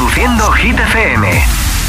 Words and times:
Reproduciendo 0.00 0.50
Hit 0.52 0.78
FM. 0.78 1.44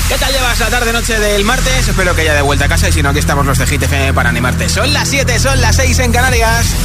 ¿Qué 0.09 0.17
tal 0.17 0.33
llevas 0.33 0.59
la 0.59 0.69
tarde-noche 0.69 1.17
del 1.17 1.45
martes? 1.45 1.87
Espero 1.87 2.13
que 2.13 2.25
ya 2.25 2.33
de 2.33 2.41
vuelta 2.41 2.65
a 2.65 2.67
casa 2.67 2.89
y 2.89 2.91
si 2.91 3.01
no, 3.01 3.07
aquí 3.07 3.19
estamos 3.19 3.45
los 3.45 3.57
de 3.57 3.65
Hit 3.65 3.83
FM 3.83 4.13
para 4.13 4.27
animarte. 4.27 4.67
Son 4.67 4.91
las 4.91 5.07
7, 5.07 5.39
son 5.39 5.61
las 5.61 5.77
6 5.77 5.99
en 5.99 6.11
Canarias. 6.11 6.75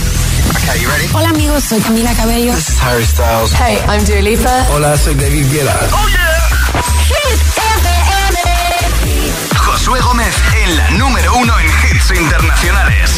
Hola 1.15 1.31
amigos, 1.31 1.65
soy 1.65 1.81
Camila 1.81 2.15
Cabello. 2.15 2.55
This 2.55 2.69
is 2.69 2.81
Harry 2.81 3.05
Styles. 3.05 3.53
Hey, 3.55 3.77
I'm 3.89 4.05
Dua 4.05 4.23
Lipa. 4.23 4.67
Hola, 4.71 4.97
soy 4.97 5.15
David 5.15 5.51
Guetta. 5.51 5.77
¡Oh, 5.91 6.09
yeah! 6.09 6.39
Hit 7.09 7.43
FM. 7.57 7.89
Josué 9.57 10.01
Gómez 10.03 10.35
en 10.63 10.77
la 10.77 10.91
número 10.91 11.35
uno 11.39 11.59
en 11.59 11.67
hits 11.67 12.13
internacionales. 12.13 13.11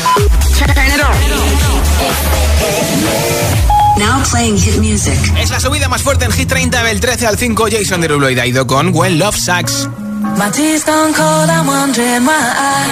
Now 3.99 4.23
playing 4.31 4.57
hit 4.57 4.79
music. 4.79 5.19
Es 5.39 5.51
la 5.51 5.59
subida 5.59 5.89
más 5.89 6.03
fuerte 6.03 6.25
en 6.25 6.31
Hit 6.31 6.49
30 6.49 6.83
del 6.85 7.01
13 7.01 7.27
al 7.27 7.37
5. 7.37 7.67
Jason 7.71 8.01
Derulo 8.01 8.31
y 8.31 8.35
Daido 8.35 8.67
con 8.67 8.95
When 8.95 9.19
Love 9.19 9.37
Sucks. 9.37 9.89
My 10.37 10.51
tea's 10.53 10.85
gone 10.85 11.13
cold, 11.15 11.51
I'm 11.51 11.67
wondering 11.67 12.25
why 12.25 12.39
I 12.39 12.87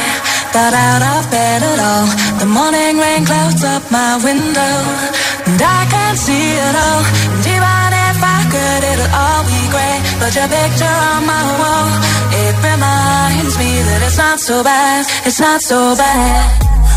got 0.52 0.74
out 0.74 1.02
of 1.02 1.30
bed 1.30 1.62
at 1.62 1.78
all. 1.78 2.06
The 2.38 2.46
morning 2.46 2.98
rain 2.98 3.24
clouds 3.24 3.62
up 3.62 3.82
my 3.90 4.18
window, 4.24 4.74
and 5.46 5.62
I 5.62 5.86
can't 5.90 6.18
see 6.18 6.54
it 6.58 6.74
all. 6.74 7.02
And 7.34 7.46
even 7.54 7.90
if 8.10 8.18
I 8.22 8.40
could, 8.50 8.82
it'll 8.90 9.14
all 9.14 9.42
be 9.46 9.62
great. 9.70 10.00
But 10.18 10.34
your 10.34 10.48
picture 10.48 10.96
on 11.14 11.26
my 11.26 11.44
wall, 11.60 11.88
it 12.34 12.54
reminds 12.66 13.54
me 13.58 13.70
that 13.86 14.00
it's 14.06 14.18
not 14.18 14.40
so 14.40 14.64
bad, 14.64 15.06
it's 15.24 15.38
not 15.38 15.60
so 15.62 15.94
bad. 15.94 16.75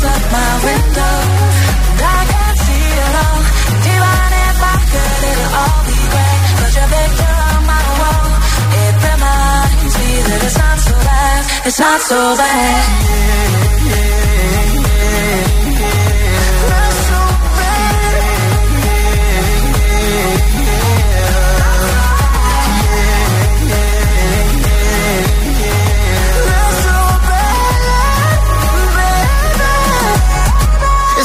clouds 0.00 0.04
up 0.04 0.22
my 0.32 0.52
window, 0.64 1.16
and 1.90 2.00
I 2.00 2.20
can't 2.32 2.58
see 2.58 2.86
it 3.04 3.14
all. 3.22 3.40
And 3.70 3.84
even 3.92 4.30
if 4.46 4.58
I 4.60 4.76
could, 4.90 5.20
it'll 5.30 5.52
all 5.60 5.80
be 5.88 5.98
great. 6.12 6.40
But 6.60 6.72
your 6.76 6.88
picture 6.94 7.36
on 7.50 7.60
my 7.66 7.84
wall, 8.00 8.28
it 8.84 8.94
reminds 9.08 9.94
me 10.00 10.10
that 10.26 10.40
it's 10.46 10.58
not 10.58 10.78
so 10.78 10.94
bad, 11.08 11.40
it's 11.66 11.78
not 11.80 12.00
so 12.00 12.18
bad. 12.36 12.80
It's 12.80 13.88
not 13.90 15.54
so 15.54 15.59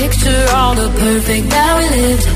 Picture 0.00 0.42
all 0.56 0.74
the 0.74 0.88
perfect 1.02 1.46
that 1.54 1.72
we 1.78 1.84
lived. 1.96 2.26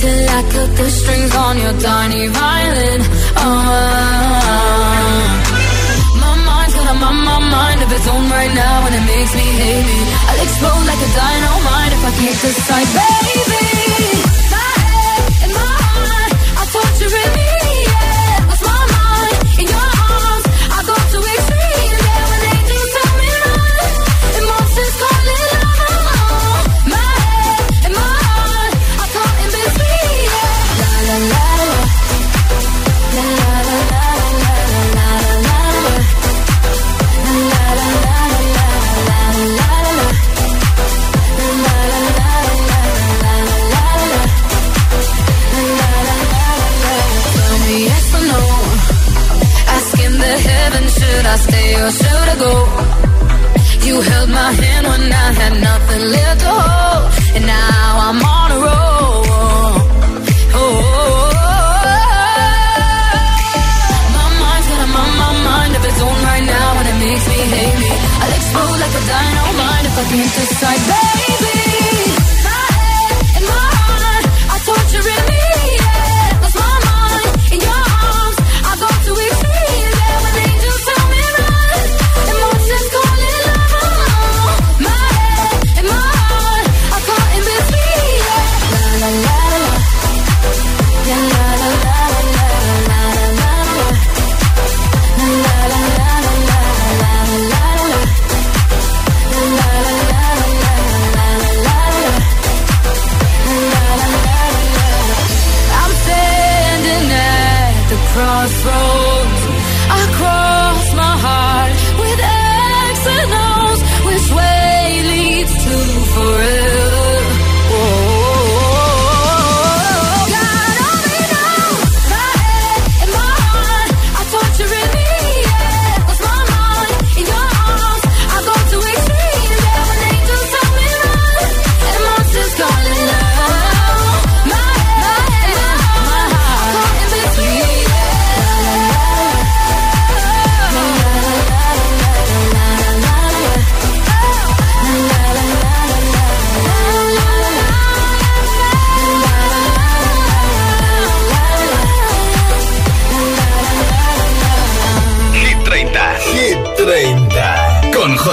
Till 0.00 0.22
I 0.38 0.40
cut 0.54 0.70
the 0.76 0.88
strings 0.98 1.32
on 1.34 1.54
your 1.64 1.74
tiny 1.80 2.26
violin. 2.28 3.00
Oh, 3.42 3.50
my 6.22 6.34
mind's 6.48 6.74
got 6.74 6.86
a 6.92 6.96
my, 7.02 7.10
my 7.30 7.38
mind 7.56 7.78
of 7.84 7.90
its 7.96 8.06
own 8.14 8.26
right 8.38 8.54
now, 8.54 8.86
and 8.86 8.94
it 8.98 9.04
makes 9.12 9.32
me 9.38 9.46
hate 9.62 9.86
me. 9.90 9.98
I'll 10.28 10.42
explode 10.46 10.84
like 10.90 11.02
a 11.08 11.10
dynamite 11.20 11.92
if 11.96 12.02
I 12.10 12.12
can't 12.18 12.38
decide, 12.44 12.88
baby. 12.98 13.65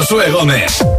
Josué 0.03 0.29
Gómez. 0.31 0.92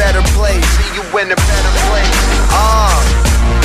Better 0.00 0.24
place. 0.32 0.64
See 0.80 0.96
you 0.96 1.04
in 1.20 1.28
a 1.28 1.36
better 1.36 1.72
place. 1.84 2.16
Ah. 2.56 2.96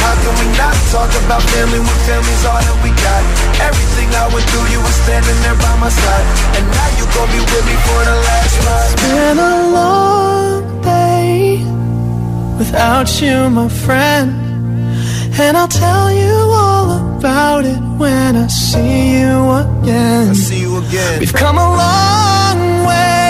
How 0.03 0.13
can 0.21 0.33
we 0.41 0.47
not 0.59 0.75
talk 0.91 1.11
about 1.23 1.41
family 1.55 1.79
when 1.79 1.97
family's 2.03 2.43
all 2.43 2.59
that 2.59 2.77
we 2.83 2.91
got? 3.07 3.21
Everything 3.69 4.09
I 4.11 4.27
went 4.33 4.45
through, 4.51 4.67
you 4.73 4.79
were 4.83 4.97
standing 5.05 5.37
there 5.45 5.57
by 5.65 5.73
my 5.79 5.89
side. 5.89 6.25
And 6.59 6.65
now 6.77 6.89
you 6.99 7.05
gon' 7.15 7.29
be 7.31 7.39
with 7.39 7.65
me 7.69 7.75
for 7.87 8.01
the 8.09 8.17
last 8.27 8.55
ride. 8.67 8.91
It's 8.91 9.05
been 9.07 9.37
a 9.39 9.55
long 9.79 10.61
day 10.83 11.63
without 12.59 13.09
you, 13.21 13.35
my 13.49 13.69
friend. 13.85 14.27
And 15.39 15.55
I'll 15.57 15.75
tell 15.85 16.11
you 16.11 16.35
all 16.63 16.87
about 17.17 17.63
it 17.65 17.81
when 18.01 18.35
I 18.35 18.47
see 18.47 19.19
you 19.19 19.35
again. 19.63 20.29
I 20.29 20.33
see 20.33 20.61
you 20.61 20.77
again. 20.83 21.19
We've 21.21 21.33
come 21.33 21.57
a 21.57 21.69
long 21.83 22.59
way 22.87 23.24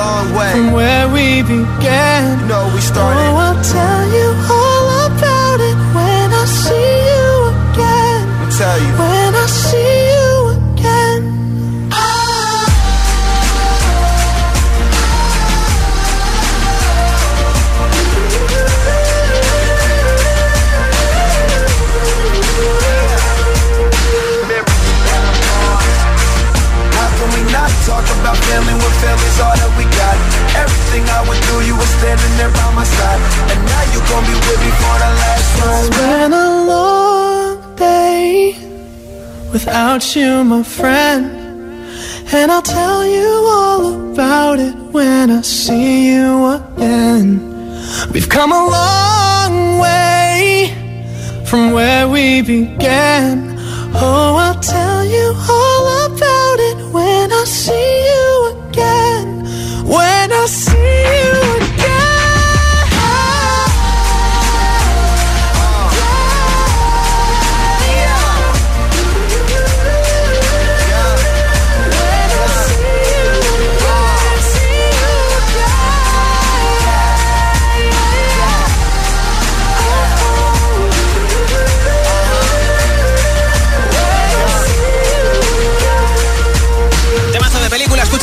long 0.00 0.26
way. 0.38 0.52
from 0.52 0.72
where 0.72 1.06
we 1.16 1.26
began. 1.42 2.40
You 2.40 2.46
know 2.50 2.64
we 2.74 2.80
started. 2.92 3.28
Oh, 3.30 3.44
I'll 3.44 3.60
tell 3.76 4.02
you 4.16 4.28
all 4.56 4.69
standing 32.16 32.36
there 32.38 32.50
by 32.50 32.74
my 32.74 32.84
side. 32.84 33.20
And 33.52 33.60
now 33.66 33.84
you 33.92 34.00
gon' 34.10 34.24
be 34.26 34.34
with 34.46 34.60
me 34.64 34.70
for 34.80 34.96
the 35.02 35.10
last 35.22 35.48
ride. 35.60 35.86
It's 35.86 35.96
been 35.98 36.32
a 36.32 36.50
long 36.72 37.76
day 37.76 38.54
without 39.52 40.16
you, 40.16 40.44
my 40.44 40.62
friend. 40.62 41.24
And 42.32 42.50
I'll 42.50 42.62
tell 42.62 43.04
you 43.06 43.30
all 43.56 44.12
about 44.12 44.58
it 44.58 44.74
when 44.94 45.30
I 45.30 45.42
see 45.42 46.10
you 46.12 46.46
again. 46.58 47.26
We've 48.12 48.28
come 48.28 48.52
a 48.52 48.64
long 48.78 49.78
way 49.78 50.72
from 51.44 51.72
where 51.72 52.08
we 52.08 52.42
began. 52.42 53.56
Oh, 53.94 54.36
I'll 54.46 54.60
tell 54.60 55.04
you 55.04 55.26
all 55.56 55.84
about 56.06 56.58
it 56.68 56.76
when 56.94 57.32
I 57.32 57.44
see 57.44 57.89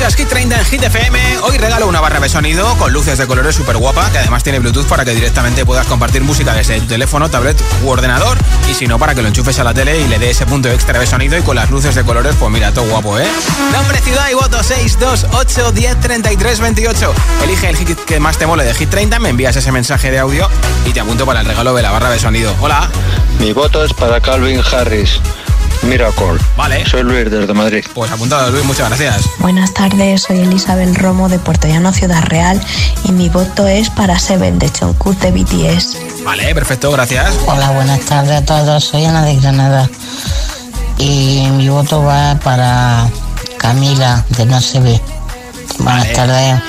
escuchas 0.08 0.16
Hit 0.16 0.30
30 0.30 0.60
en 0.60 0.66
Hit 0.66 0.84
FM. 0.84 1.20
Hoy 1.44 1.58
regalo 1.58 1.88
una 1.88 2.00
barra 2.00 2.20
de 2.20 2.30
sonido 2.30 2.78
con 2.78 2.94
luces 2.94 3.18
de 3.18 3.28
colores 3.28 3.56
súper 3.56 3.78
guapa, 3.78 4.10
que 4.12 4.20
además 4.20 4.44
tiene 4.44 4.60
Bluetooth 4.60 4.86
para 4.86 5.04
que 5.04 5.14
directamente 5.14 5.66
puedas 5.66 5.86
compartir 5.88 6.22
música 6.24 6.54
desde 6.54 6.80
tu 6.80 6.88
teléfono, 6.88 7.30
tablet 7.30 7.62
u 7.84 7.90
ordenador. 7.90 8.38
Y 8.70 8.74
si 8.74 8.88
no, 8.88 9.00
para 9.00 9.16
que 9.16 9.22
lo 9.22 9.28
enchufes 9.28 9.60
a 9.60 9.64
la 9.64 9.74
tele 9.74 10.00
y 10.00 10.08
le 10.08 10.20
dé 10.20 10.30
ese 10.30 10.46
punto 10.46 10.70
extra 10.70 11.00
de 11.00 11.08
sonido 11.08 11.38
y 11.38 11.42
con 11.42 11.56
las 11.56 11.70
luces 11.70 11.96
de 11.96 12.04
colores, 12.04 12.36
pues 12.40 12.52
mira, 12.52 12.72
todo 12.72 12.86
guapo, 12.86 13.20
¿eh? 13.20 13.28
Nombre, 13.72 14.00
ciudad 14.00 14.30
y 14.30 14.34
voto 14.36 14.64
628 14.64 15.72
10 15.72 16.00
33 16.00 16.60
28. 16.60 17.14
Elige 17.44 17.70
el 17.70 17.76
hit 17.76 18.00
que 18.06 18.20
más 18.20 18.38
te 18.38 18.46
mole 18.46 18.64
de 18.64 18.74
Hit 18.74 18.90
30, 18.90 19.20
me 19.20 19.30
envías 19.30 19.56
ese 19.56 19.72
mensaje 19.72 20.12
de 20.12 20.20
audio 20.20 20.50
y 20.86 20.92
te 20.92 21.00
apunto 21.00 21.26
para 21.26 21.42
el 21.42 21.46
regalo 21.46 21.74
de 21.74 21.82
la 21.82 21.92
barra 21.92 22.10
de 22.10 22.20
sonido. 22.20 22.56
Hola. 22.62 22.90
Mi 23.40 23.52
voto 23.54 23.84
es 23.84 23.94
para 23.94 24.22
Calvin 24.22 24.62
Harris. 24.72 25.20
Miracle. 25.84 26.38
Vale. 26.56 26.86
Soy 26.86 27.04
Luis 27.04 27.30
desde 27.30 27.54
Madrid. 27.54 27.84
Pues 27.94 28.12
apuntado, 28.12 28.50
Luis, 28.52 28.66
muchas 28.66 28.88
gracias. 28.90 29.26
Buenas 29.40 29.74
tardes, 29.74 30.24
soy 30.24 30.40
Elizabeth 30.40 30.98
Romo 30.98 31.30
de 31.30 31.40
Puerto 31.40 31.68
Llano, 31.68 31.94
Ciudad 31.94 32.24
Real 32.24 32.60
y 33.04 33.12
mi 33.12 33.30
voto 33.30 33.68
es 33.68 33.90
para 33.90 34.20
Seven 34.20 34.60
de 34.60 34.70
Jungkook 34.70 35.18
de 35.20 35.32
BTS. 35.32 36.24
Vale, 36.24 36.54
perfecto, 36.54 36.92
gracias. 36.92 37.34
Hola, 37.46 37.72
buenas 37.72 38.02
tardes 38.02 38.32
a 38.42 38.46
todos. 38.46 38.84
Soy 38.84 39.06
Ana 39.06 39.24
de 39.24 39.36
Granada. 39.38 39.90
Y 40.98 41.48
mi 41.52 41.70
voto 41.70 42.04
va 42.04 42.36
para 42.44 43.08
Camila 43.58 44.26
de 44.30 44.46
No 44.46 44.60
se 44.60 44.80
ve. 44.80 45.02
Buenas 45.80 46.04
Vale. 46.04 46.14
tardes. 46.14 46.62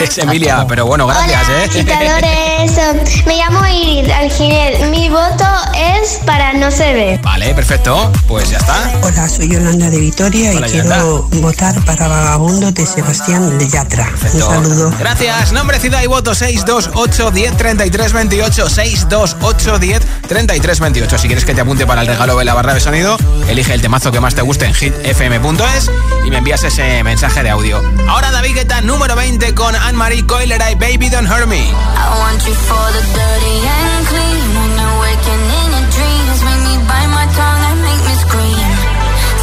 Es 0.00 0.16
Emilia, 0.18 0.64
pero 0.66 0.86
bueno, 0.86 1.06
gracias, 1.06 1.48
Hola, 1.48 1.58
¿eh? 1.58 1.64
agitadores. 1.64 3.26
Me 3.26 3.36
llamo 3.36 3.66
Iris 3.66 4.10
Alginel. 4.12 4.90
Mi 4.90 5.10
voto 5.10 5.44
es 5.76 6.18
para 6.24 6.54
no 6.54 6.70
se 6.70 6.92
ve. 6.94 7.20
Vale, 7.22 7.54
perfecto. 7.54 8.10
Pues 8.26 8.50
ya 8.50 8.58
está. 8.58 8.92
Hola, 9.02 9.28
soy 9.28 9.48
Yolanda 9.48 9.90
de 9.90 9.98
Vitoria 9.98 10.52
Hola, 10.56 10.68
y 10.68 10.70
quiero 10.70 11.28
votar 11.40 11.78
para 11.84 12.08
Vagabundo 12.08 12.72
de 12.72 12.86
Sebastián 12.86 13.58
de 13.58 13.68
Yatra. 13.68 14.08
Un 14.32 14.40
saludo. 14.40 14.92
Gracias. 14.98 15.52
Nombre, 15.52 15.78
ciudad 15.78 16.02
y 16.02 16.06
voto 16.06 16.34
628 16.34 17.30
10 17.30 17.56
33 17.56 18.12
28. 18.12 18.70
628 18.70 19.78
10 19.78 20.02
33 20.28 20.80
28. 20.80 21.18
Si 21.18 21.26
quieres 21.26 21.44
que 21.44 21.54
te 21.54 21.60
apunte 21.60 21.86
para 21.86 22.00
el 22.00 22.06
regalo 22.06 22.38
de 22.38 22.44
la 22.44 22.54
barra 22.54 22.72
de 22.72 22.80
sonido, 22.80 23.16
elige 23.48 23.74
el 23.74 23.82
temazo 23.82 24.10
que 24.10 24.20
más 24.20 24.34
te 24.34 24.42
guste 24.42 24.64
en 24.64 24.74
hitfm.es 24.74 25.90
y 26.24 26.30
me 26.30 26.38
envías 26.38 26.62
ese 26.64 27.02
mensaje 27.02 27.42
de 27.42 27.50
audio. 27.50 27.82
Ahora 28.08 28.30
David 28.30 28.54
Guetta, 28.54 28.80
número 28.80 29.14
20 29.14 29.54
con 29.54 29.74
Anne-Marie 29.90 30.22
Coi 30.22 30.46
Leray 30.46 30.74
y 30.74 30.76
Baby 30.76 31.10
Don't 31.10 31.26
Hurt 31.26 31.48
Me. 31.48 31.58
I 31.58 32.06
want 32.22 32.38
you 32.46 32.54
for 32.54 32.86
the 32.94 33.02
dirty 33.10 33.56
and 33.58 34.06
clean. 34.06 34.46
When 34.54 34.70
you're 34.78 34.98
waking 35.02 35.44
in 35.58 35.68
your 35.74 35.86
dreams, 35.90 36.38
make 36.46 36.62
me 36.62 36.74
bite 36.86 37.10
my 37.10 37.26
tongue 37.34 37.62
and 37.74 37.78
make 37.82 38.02
me 38.06 38.14
scream. 38.22 38.70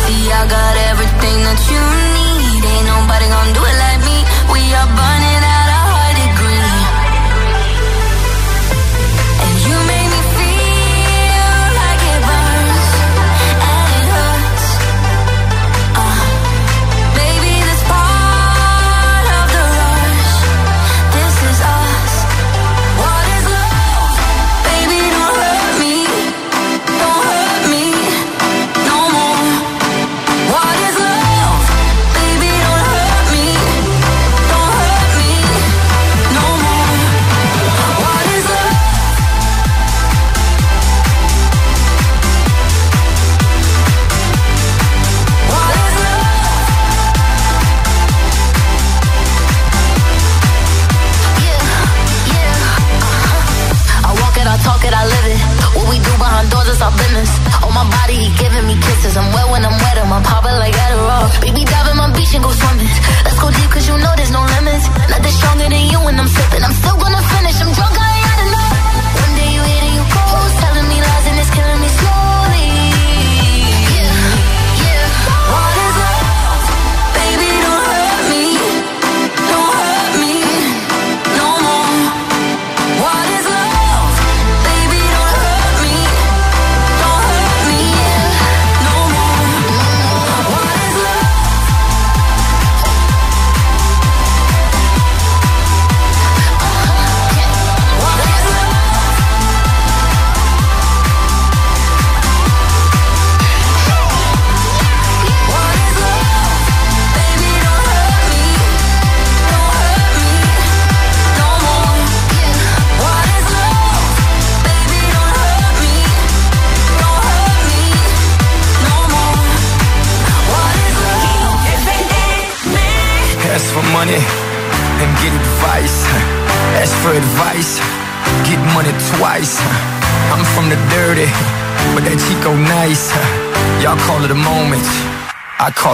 See, 0.07 0.23
I 0.31 0.41
got 0.47 0.75
everything 0.87 1.37
that 1.51 1.59
you 1.67 1.83
need. 2.15 2.63
Ain't 2.63 2.87
nobody 2.87 3.27
gonna 3.27 3.57
do 3.59 3.63
it 3.67 3.77
like 3.83 4.01
me. 4.07 4.17
We 4.55 4.61
are 4.71 4.89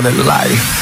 In 0.06 0.26
life. 0.26 0.73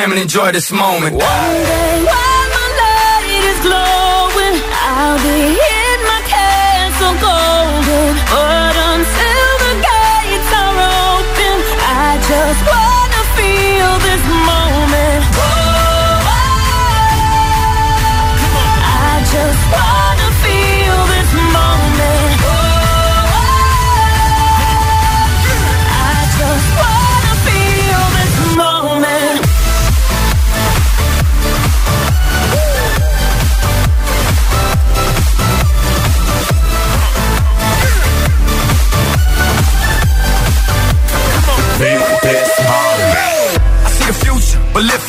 time 0.00 0.12
and 0.12 0.20
enjoy 0.20 0.50
this 0.52 0.72
moment. 0.72 1.14
One 1.14 1.20
day, 1.20 2.04
while 2.04 2.46
my 2.56 2.66
light 2.80 3.28
is 3.50 3.60
glowing, 3.60 4.56
I'll 4.72 5.18
be 5.18 5.54
here. 5.54 5.69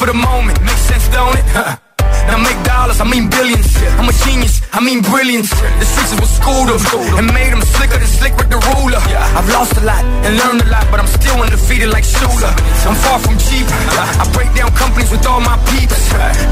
for 0.01 0.09
the 0.09 0.17
moment. 0.17 0.57
Makes 0.65 0.81
sense, 0.89 1.05
don't 1.13 1.37
it? 1.37 1.45
Huh. 1.53 1.77
Now 2.25 2.41
make 2.41 2.57
dollars, 2.65 2.97
I 2.97 3.05
mean 3.05 3.29
billions. 3.29 3.69
I'm 4.01 4.09
a 4.09 4.15
genius, 4.25 4.57
I 4.73 4.81
mean 4.81 5.05
brilliance. 5.05 5.53
The 5.53 5.85
sixes 5.85 6.17
was 6.17 6.31
schooled 6.41 6.73
up 6.73 6.81
and 7.21 7.29
made 7.29 7.53
them 7.53 7.61
slicker 7.61 8.01
than 8.01 8.09
slick 8.09 8.33
with 8.41 8.49
the 8.49 8.57
ruler. 8.73 8.97
I've 9.37 9.49
lost 9.53 9.77
a 9.77 9.83
lot 9.85 10.01
and 10.25 10.33
learned 10.41 10.65
a 10.65 10.69
lot, 10.73 10.85
but 10.89 10.97
I'm 11.01 11.11
still 11.19 11.37
undefeated 11.37 11.89
like 11.93 12.05
Shula. 12.05 12.49
I'm 12.89 12.97
far 13.05 13.21
from 13.21 13.37
cheap. 13.37 13.65
I 13.69 14.25
break 14.33 14.49
down 14.57 14.73
companies 14.73 15.11
with 15.13 15.21
all 15.29 15.41
my 15.41 15.57
peeps. 15.69 16.01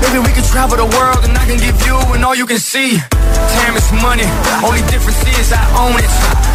Maybe 0.05 0.19
we 0.21 0.31
can 0.37 0.45
travel 0.53 0.77
the 0.77 0.89
world 0.97 1.21
and 1.25 1.33
I 1.33 1.45
can 1.49 1.57
give 1.57 1.77
you 1.89 1.97
and 2.13 2.21
all 2.21 2.37
you 2.37 2.45
can 2.45 2.61
see. 2.61 3.01
Time 3.57 3.73
is 3.73 3.89
money. 3.97 4.29
Only 4.61 4.85
difference 4.93 5.21
is 5.25 5.49
I 5.49 5.63
own 5.81 5.97
it. 5.97 6.11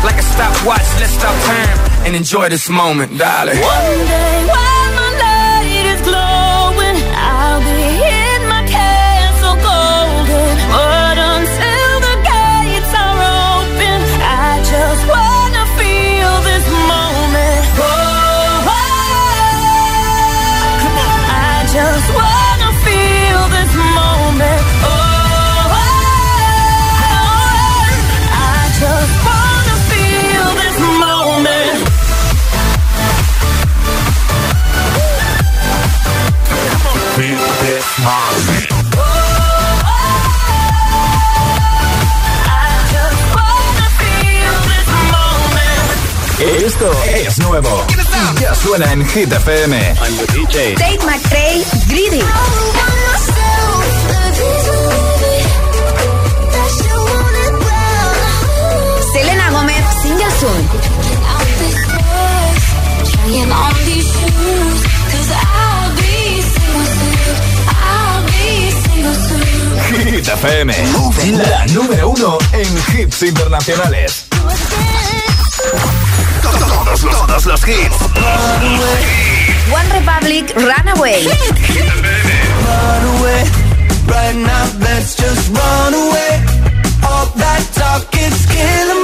Like 0.07 0.19
a 0.23 0.27
stopwatch, 0.35 0.87
let's 1.03 1.15
stop 1.19 1.35
time 1.51 1.79
and 2.07 2.15
enjoy 2.15 2.47
this 2.55 2.71
moment, 2.71 3.19
darling. 3.19 3.59
One 3.59 3.99
day. 4.07 4.74
Esto 46.65 46.91
es 47.07 47.39
nuevo. 47.39 47.87
Ya 48.41 48.55
suena 48.55 48.93
en 48.93 49.07
Hit 49.07 49.33
FM. 49.33 49.77
I'm 49.77 50.17
the 50.17 50.27
DJ. 50.33 50.75
Dave 50.77 50.99
McRae, 51.07 51.65
Greedy. 51.89 52.23
Hit 70.25 70.33
FM. 70.33 70.73
La 71.37 71.67
número 71.67 72.09
uno 72.09 72.39
en 72.53 72.67
hits 72.99 73.23
internacionales. 73.23 74.25
Todos 76.41 76.61
los, 76.87 77.01
todos 77.01 77.45
los 77.47 77.69
hits. 77.69 77.97
One 79.71 79.89
Republic 79.93 80.51
Runaway. 80.57 81.27
Runaway. 82.65 83.45
Right 84.07 84.37
now, 84.37 84.67
let's 84.81 85.15
just 85.15 85.51
run 85.51 85.93
away. 85.93 86.43
All 87.03 87.27
that 87.37 87.63
talk 87.75 88.09
is 88.17 88.47
killing 88.47 89.04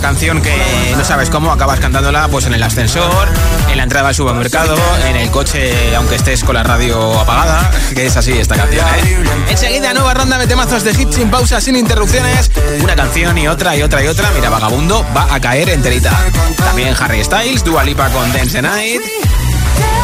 Canción 0.00 0.40
que 0.40 0.94
no 0.96 1.04
sabes 1.04 1.28
cómo, 1.28 1.52
acabas 1.52 1.80
cantándola 1.80 2.28
pues 2.28 2.46
en 2.46 2.54
el 2.54 2.62
ascensor, 2.62 3.28
en 3.70 3.76
la 3.76 3.82
entrada 3.82 4.08
al 4.08 4.14
supermercado, 4.14 4.74
en 5.06 5.16
el 5.16 5.30
coche, 5.30 5.94
aunque 5.96 6.14
estés 6.14 6.44
con 6.44 6.54
la 6.54 6.62
radio 6.62 7.20
apagada, 7.20 7.70
que 7.94 8.06
es 8.06 8.16
así 8.16 8.32
esta 8.32 8.56
canción, 8.56 8.86
¿eh? 8.86 9.26
Enseguida, 9.50 9.92
nueva 9.92 10.14
ronda 10.14 10.38
de 10.38 10.46
temazos 10.46 10.82
de 10.82 10.92
hits 10.92 11.16
sin 11.16 11.30
pausa, 11.30 11.60
sin 11.60 11.76
interrupciones, 11.76 12.50
una 12.82 12.96
canción 12.96 13.36
y 13.36 13.48
otra 13.48 13.76
y 13.76 13.82
otra 13.82 14.02
y 14.02 14.06
otra. 14.06 14.30
Mira, 14.34 14.50
Vagabundo 14.50 15.04
va 15.16 15.32
a 15.34 15.40
caer 15.40 15.68
enterita. 15.68 16.10
También 16.56 16.94
Harry 16.98 17.22
Styles, 17.22 17.62
Dua 17.64 17.84
Lipa 17.84 18.08
con 18.08 18.32
Dance 18.32 18.62
Night. 18.62 19.02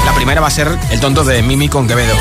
La 0.05 0.13
primera 0.13 0.41
va 0.41 0.49
a 0.49 0.51
ser 0.51 0.69
El 0.91 1.01
tonto 1.01 1.25
de 1.25 1.43
Mimi 1.43 1.69
con 1.69 1.89
Quevedo. 1.89 2.15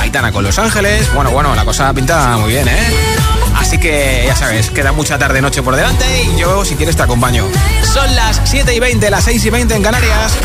Aitana 0.00 0.32
con 0.32 0.44
Los 0.44 0.58
Ángeles. 0.58 1.12
Bueno, 1.12 1.30
bueno, 1.30 1.54
la 1.54 1.64
cosa 1.64 1.92
pinta 1.92 2.36
muy 2.36 2.50
bien, 2.50 2.68
¿eh? 2.68 3.33
Así 3.74 3.80
que 3.80 4.22
ya 4.24 4.36
sabes, 4.36 4.70
queda 4.70 4.92
mucha 4.92 5.18
tarde-noche 5.18 5.60
por 5.60 5.74
delante 5.74 6.04
y 6.22 6.38
yo, 6.38 6.64
si 6.64 6.76
quieres, 6.76 6.94
te 6.94 7.02
acompaño. 7.02 7.44
Son 7.92 8.14
las 8.14 8.40
7 8.44 8.72
y 8.72 8.78
20, 8.78 9.10
las 9.10 9.24
6 9.24 9.46
y 9.46 9.50
20 9.50 9.74
en 9.74 9.82
Canarias. 9.82 10.36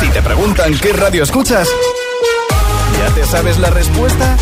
Si 0.00 0.08
te 0.08 0.22
preguntan 0.22 0.78
qué 0.78 0.94
radio 0.94 1.22
escuchas, 1.22 1.68
¿ya 2.98 3.14
te 3.14 3.26
sabes 3.26 3.58
la 3.58 3.68
respuesta? 3.68 4.34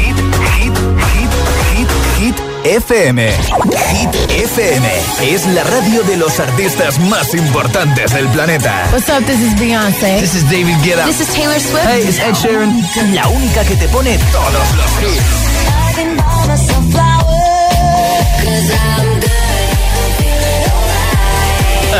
Hit, 0.00 0.16
hit, 0.58 0.76
hit, 1.14 1.30
hit, 1.74 1.88
hit. 2.18 2.36
FM. 2.64 3.32
Hit 3.32 4.30
FM 4.30 4.88
es 5.22 5.46
la 5.46 5.64
radio 5.64 6.02
de 6.02 6.18
los 6.18 6.38
artistas 6.40 6.98
más 7.00 7.34
importantes 7.34 8.12
del 8.12 8.28
planeta. 8.28 8.86
What's 8.92 9.08
up, 9.08 9.24
this 9.24 9.40
is 9.40 9.58
Beyoncé. 9.58 10.20
This 10.20 10.34
is 10.34 10.44
David 10.50 10.76
Guetta. 10.84 11.06
This 11.06 11.20
is 11.22 11.34
Taylor 11.34 11.58
Swift. 11.58 11.86
Hey, 11.86 12.04
it's 12.06 12.18
Ed 12.18 12.34
Sheeran. 12.34 13.14
La 13.14 13.26
única 13.28 13.64
que 13.64 13.76
te 13.76 13.88
pone 13.88 14.18
todos 14.30 14.74
los 14.76 15.10
hits. 15.10 15.41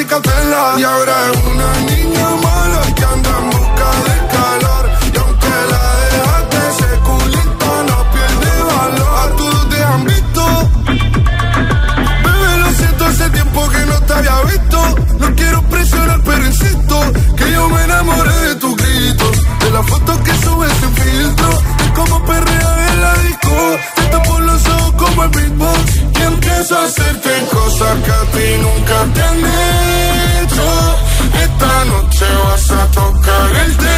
Y 0.00 0.84
ahora 0.84 1.32
es 1.32 1.44
una 1.44 1.72
niña 1.90 2.28
mala 2.40 2.82
que 2.94 3.04
anda 3.04 3.30
en 3.36 3.50
busca 3.50 3.88
de 4.06 4.16
calor. 4.32 4.90
Y 5.12 5.18
aunque 5.18 5.48
la 5.72 5.84
dejaste, 6.12 6.56
ese 6.70 6.98
culito 7.00 7.68
no 7.88 7.98
pierde 8.12 8.62
valor. 8.62 9.18
A 9.18 9.36
todos 9.36 9.68
te 9.68 9.82
han 9.82 10.04
visto. 10.04 10.70
Bebé, 12.22 12.58
lo 12.58 12.70
siento, 12.74 13.06
hace 13.06 13.30
tiempo 13.30 13.68
que 13.70 13.86
no 13.86 14.00
te 14.02 14.12
había 14.12 14.40
visto. 14.42 14.78
No 15.18 15.34
quiero 15.34 15.62
presionar, 15.62 16.20
pero 16.24 16.46
insisto 16.46 17.12
Que 17.36 17.50
yo 17.50 17.68
me 17.68 17.82
enamoré 17.82 18.34
de 18.34 18.54
tus 18.54 18.76
gritos. 18.76 19.36
De 19.58 19.70
las 19.72 19.84
fotos 19.84 20.18
que 20.18 20.32
subes 20.44 20.72
sin 20.78 20.94
filtro. 20.94 21.50
Y 21.84 21.90
como 21.90 22.24
perrea 22.24 22.92
en 22.92 23.00
la 23.00 23.14
disco. 23.14 23.76
Te 23.96 24.02
tapo 24.12 24.38
los 24.38 24.64
ojos 24.68 24.92
como 24.92 25.24
el 25.24 25.30
beatbox 25.30 25.96
Y 25.96 26.22
empiezo 26.22 26.78
a 26.78 26.84
hacerte 26.84 27.30
cosas 27.88 28.04
que 28.04 28.10
a 28.10 28.24
ti 28.32 28.62
nunca 28.62 29.04
te 29.14 29.22
han 29.22 29.38
hecho. 29.38 30.96
Esta 31.42 31.84
noche 31.84 32.24
vas 32.44 32.70
a 32.70 32.90
tocar 32.90 33.56
el 33.64 33.76
tema. 33.76 33.97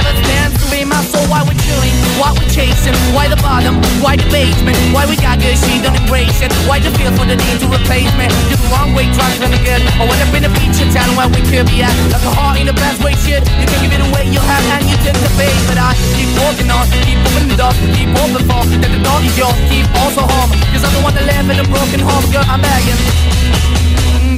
Why 1.31 1.47
we're 1.47 1.55
chewing? 1.55 1.95
Why 2.19 2.35
we're 2.35 2.51
chasing? 2.51 2.93
Why 3.15 3.31
the 3.31 3.39
bottom? 3.39 3.79
Why 4.03 4.19
the 4.19 4.27
basement? 4.27 4.75
Why 4.91 5.07
we 5.07 5.15
got 5.15 5.39
good, 5.39 5.55
she 5.55 5.79
don't 5.79 5.95
embrace 5.95 6.43
it? 6.43 6.51
Why 6.67 6.83
the 6.83 6.91
feel 6.99 7.11
for 7.15 7.23
the 7.23 7.39
need 7.39 7.57
to 7.63 7.67
replace 7.71 8.11
me? 8.19 8.27
You're 8.51 8.59
the 8.59 8.69
wrong 8.69 8.91
way, 8.91 9.07
trying 9.15 9.39
to 9.39 9.47
good. 9.63 9.81
I 9.95 10.03
went 10.03 10.19
up 10.19 10.35
in 10.35 10.43
a 10.43 10.51
feature 10.59 10.87
town 10.91 11.15
where 11.15 11.31
we 11.31 11.39
could 11.47 11.65
be 11.71 11.81
at. 11.81 11.95
Like 12.11 12.25
a 12.27 12.33
heart 12.35 12.59
in 12.59 12.67
the 12.67 12.75
best 12.75 12.99
way, 12.99 13.15
shit. 13.23 13.41
You 13.59 13.65
can 13.65 13.79
give 13.79 13.93
it 13.95 14.03
away, 14.03 14.27
you 14.27 14.43
have, 14.43 14.63
and 14.75 14.83
you 14.91 14.97
take 15.07 15.15
the 15.15 15.31
bait. 15.39 15.55
But 15.71 15.79
I 15.79 15.95
keep 16.19 16.29
walking 16.35 16.67
on, 16.67 16.83
keep 17.07 17.17
moving 17.23 17.47
the 17.47 17.57
door, 17.57 17.73
keep 17.95 18.11
open 18.11 18.43
for 18.43 18.61
that 18.67 18.91
the 18.91 18.99
door 18.99 19.19
is 19.23 19.33
yours. 19.39 19.55
Keep 19.71 19.87
also 20.03 20.27
home, 20.27 20.51
cause 20.75 20.83
I'm 20.83 20.91
the 20.91 21.01
one 21.01 21.15
that 21.15 21.25
live 21.25 21.47
in 21.47 21.57
a 21.63 21.67
broken 21.71 22.03
home, 22.03 22.27
girl. 22.35 22.43
I'm 22.45 22.59
begging. 22.59 22.99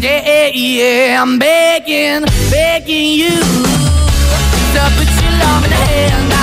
Yeah, 0.03 0.51
yeah, 0.53 1.21
I'm 1.21 1.39
begging, 1.39 2.27
begging 2.51 3.17
you 3.17 3.33
to 4.73 4.81
put 4.97 5.09
your 5.21 5.31
love 5.39 5.63
in 5.63 5.69
the 5.69 5.75
hand 5.75 6.42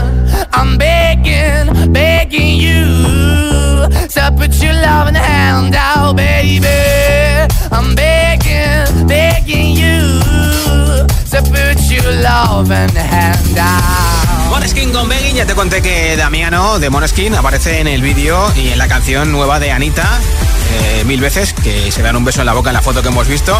I'm 0.53 0.77
begging, 0.77 1.91
begging 1.93 2.57
you 2.57 3.87
to 4.09 4.33
put 4.37 4.53
your 4.61 4.73
love 4.73 5.07
in 5.07 5.13
the 5.13 5.19
hand 5.19 5.75
out, 5.75 6.15
baby. 6.15 6.67
I'm 7.71 7.95
begging, 7.95 9.07
begging 9.07 9.75
you 9.75 10.19
to 11.31 11.41
put 11.49 11.79
your 11.89 12.11
love 12.21 12.71
in 12.71 12.93
the 12.93 13.01
hand 13.01 13.57
out. 13.57 14.49
Moneskin 14.49 14.91
con 14.91 15.07
Begging, 15.07 15.35
ya 15.35 15.45
te 15.45 15.53
conté 15.53 15.81
que 15.81 16.15
Damiano 16.17 16.79
de 16.79 16.89
Moneskin 16.89 17.33
aparece 17.35 17.79
en 17.79 17.87
el 17.87 18.01
vídeo 18.01 18.51
y 18.55 18.69
en 18.69 18.77
la 18.77 18.87
canción 18.87 19.31
nueva 19.31 19.59
de 19.59 19.71
Anita. 19.71 20.19
Eh, 20.71 21.03
mil 21.05 21.19
veces, 21.19 21.53
que 21.53 21.91
se 21.91 22.01
dan 22.01 22.15
un 22.15 22.23
beso 22.23 22.41
en 22.41 22.45
la 22.45 22.53
boca 22.53 22.69
en 22.69 22.75
la 22.75 22.81
foto 22.81 23.01
que 23.01 23.09
hemos 23.09 23.27
visto. 23.27 23.59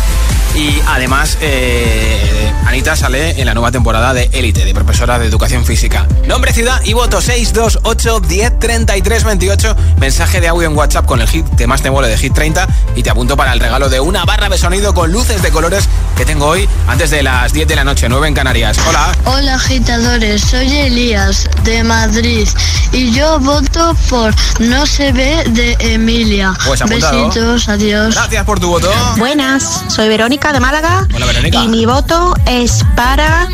Y 0.55 0.81
además, 0.87 1.37
eh, 1.41 2.51
Anita 2.65 2.95
sale 2.95 3.39
en 3.39 3.45
la 3.45 3.53
nueva 3.53 3.71
temporada 3.71 4.13
de 4.13 4.29
Élite, 4.33 4.65
de 4.65 4.73
profesora 4.73 5.17
de 5.17 5.25
educación 5.25 5.65
física. 5.65 6.07
Nombre, 6.27 6.53
ciudad 6.53 6.81
y 6.83 6.93
voto 6.93 7.21
628 7.21 8.19
10 8.19 8.59
33 8.59 9.23
28. 9.23 9.75
Mensaje 9.97 10.41
de 10.41 10.47
audio 10.49 10.67
en 10.67 10.77
WhatsApp 10.77 11.05
con 11.05 11.21
el 11.21 11.27
hit 11.27 11.45
que 11.55 11.67
más 11.67 11.81
te 11.81 11.89
mole 11.89 12.07
de 12.07 12.17
Hit 12.17 12.33
30. 12.33 12.67
Y 12.95 13.03
te 13.03 13.09
apunto 13.09 13.37
para 13.37 13.53
el 13.53 13.59
regalo 13.59 13.89
de 13.89 13.99
una 13.99 14.25
barra 14.25 14.49
de 14.49 14.57
sonido 14.57 14.93
con 14.93 15.11
luces 15.11 15.41
de 15.41 15.51
colores 15.51 15.87
que 16.17 16.25
tengo 16.25 16.47
hoy 16.47 16.67
antes 16.87 17.09
de 17.09 17.23
las 17.23 17.53
10 17.53 17.67
de 17.67 17.75
la 17.75 17.83
noche, 17.83 18.07
9 18.09 18.27
en 18.27 18.33
Canarias. 18.33 18.77
Hola. 18.87 19.11
Hola 19.25 19.55
agitadores, 19.55 20.41
soy 20.41 20.71
Elías 20.77 21.49
de 21.63 21.83
Madrid 21.83 22.47
y 22.91 23.11
yo 23.11 23.39
voto 23.39 23.95
por 24.09 24.33
No 24.59 24.85
se 24.85 25.11
ve 25.11 25.43
de 25.49 25.75
Emilia. 25.79 26.53
Pues 26.65 26.81
Besitos, 27.01 27.67
adiós. 27.67 28.13
Gracias 28.13 28.45
por 28.45 28.59
tu 28.59 28.67
voto. 28.67 28.91
Buenas, 29.17 29.83
soy 29.87 30.07
Verónica 30.07 30.53
de 30.53 30.59
Málaga. 30.59 31.07
Hola, 31.15 31.25
Verónica. 31.25 31.63
Y 31.63 31.67
mi 31.67 31.85
voto 31.85 32.35
es 32.45 32.85
para 32.95 33.47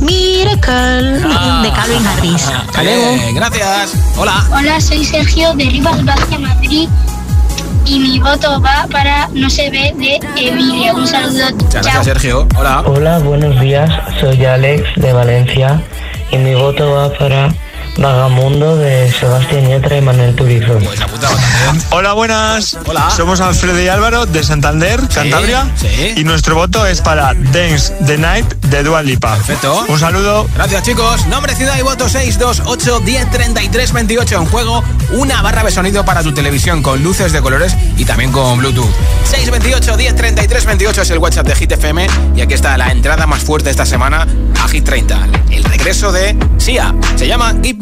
Miracle 0.00 1.20
de 1.20 1.72
Calvin 1.74 2.06
Harris. 2.06 2.48
Hasta 2.48 2.82
luego. 2.82 3.14
Bien, 3.14 3.34
gracias. 3.34 3.94
Hola. 4.16 4.44
Hola, 4.52 4.80
soy 4.80 5.04
Sergio 5.04 5.54
de 5.54 5.64
Rivas 5.64 6.04
Vacia, 6.04 6.38
Madrid. 6.38 6.88
Y 7.86 7.98
mi 7.98 8.20
voto 8.20 8.60
va 8.60 8.86
para 8.92 9.28
No 9.32 9.48
se 9.48 9.70
ve 9.70 9.94
de 9.96 10.20
Emilia. 10.36 10.94
Un 10.94 11.06
saludo. 11.06 11.50
Muchas 11.56 11.82
gracias, 11.82 12.04
Sergio. 12.04 12.46
Hola. 12.56 12.82
Hola, 12.86 13.18
buenos 13.20 13.58
días. 13.58 13.90
Soy 14.20 14.44
Alex 14.44 14.84
de 14.96 15.12
Valencia 15.12 15.82
y 16.30 16.36
mi 16.36 16.54
voto 16.54 16.90
va 16.90 17.12
para 17.18 17.52
Vagamundo 17.96 18.76
de 18.76 19.12
Sebastián 19.12 19.68
Yatra 19.68 19.98
y 19.98 20.00
Manuel 20.00 20.34
Turizo. 20.34 20.78
Pues 20.78 21.00
apuntado 21.00 21.34
también. 21.36 21.84
Hola, 21.90 22.12
buenas. 22.14 22.76
Hola. 22.86 23.10
Somos 23.10 23.40
Alfredo 23.40 23.80
y 23.82 23.88
Álvaro 23.88 24.24
de 24.26 24.42
Santander, 24.42 25.00
Cantabria. 25.12 25.70
sí. 25.76 26.14
Y 26.16 26.24
nuestro 26.24 26.54
voto 26.54 26.86
es 26.86 27.00
para 27.02 27.34
Dance 27.34 27.92
the 28.06 28.16
Night 28.16 28.46
de 28.54 28.82
Dua 28.82 29.02
Lipa. 29.02 29.36
Perfecto. 29.36 29.84
Un 29.88 29.98
saludo. 29.98 30.48
Gracias, 30.54 30.82
chicos. 30.84 31.26
Nombre, 31.26 31.54
ciudad 31.54 31.76
y 31.78 31.82
voto 31.82 32.08
628 32.08 33.00
10 33.00 33.30
33 33.30 33.92
28 33.92 34.36
en 34.36 34.46
juego. 34.46 34.82
Una 35.12 35.42
barra 35.42 35.62
de 35.62 35.70
sonido 35.70 36.04
para 36.04 36.22
tu 36.22 36.32
televisión 36.32 36.82
con 36.82 37.02
luces 37.02 37.32
de 37.32 37.42
colores 37.42 37.76
y 37.98 38.04
también 38.06 38.32
con 38.32 38.58
Bluetooth. 38.58 38.90
628 39.30 39.96
10 39.96 40.16
33 40.16 40.64
28 40.64 41.02
es 41.02 41.10
el 41.10 41.18
WhatsApp 41.18 41.46
de 41.46 41.54
Hit 41.56 41.72
FM. 41.72 42.06
Y 42.36 42.40
aquí 42.40 42.54
está 42.54 42.76
la 42.78 42.90
entrada 42.90 43.26
más 43.26 43.42
fuerte 43.42 43.68
esta 43.70 43.84
semana 43.84 44.26
a 44.62 44.68
Hit 44.68 44.84
30. 44.84 45.28
El 45.50 45.64
regreso 45.64 46.10
de 46.10 46.36
Sia. 46.56 46.94
Se 47.16 47.26
llama 47.26 47.54
Give 47.62 47.81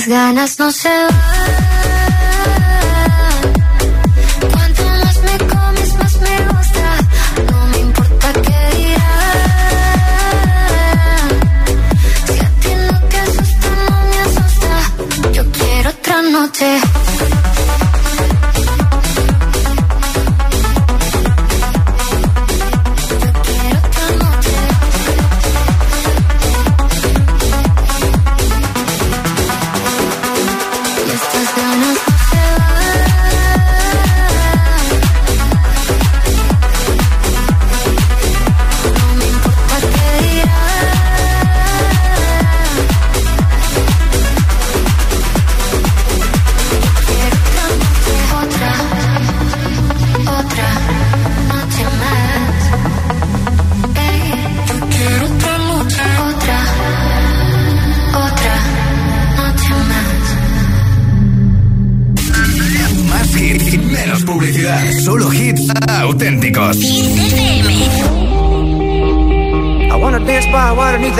Estas 0.00 0.16
ganas 0.16 0.58
no 0.58 0.70
se. 0.70 1.59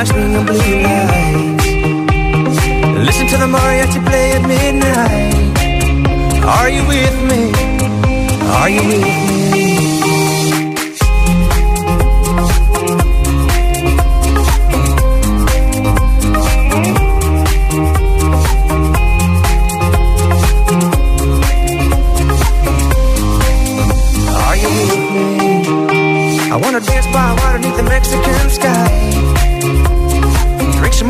Margaritas 0.00 0.04
by 0.04 0.04
swinging 0.04 0.46
blue 0.46 0.82
lights. 0.82 1.66
Listen 3.06 3.26
to 3.28 3.36
the 3.36 3.46
mariachi 3.46 4.00
play 4.06 4.32
at 4.32 4.46
midnight. 4.46 5.34
Are 6.44 6.68
you 6.68 6.86
with 6.86 7.22
me? 7.28 7.52
Are 8.52 8.70
you 8.70 8.82
with 8.86 9.30
me? 9.30 9.39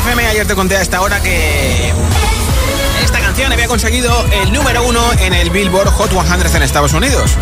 FM. 0.00 0.26
Ayer 0.26 0.46
te 0.46 0.54
conté 0.54 0.76
a 0.76 0.80
esta 0.80 1.02
hora 1.02 1.20
que 1.20 1.92
esta 3.04 3.20
canción 3.20 3.52
había 3.52 3.68
conseguido 3.68 4.26
el 4.32 4.50
número 4.52 4.82
uno 4.84 5.12
en 5.18 5.34
el 5.34 5.50
Billboard 5.50 5.90
Hot 5.90 6.10
100 6.10 6.56
en 6.56 6.62
Estados 6.62 6.94
Unidos. 6.94 7.32